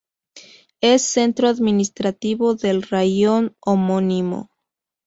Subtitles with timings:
[0.81, 4.49] Es centro administrativo del raión homónimo.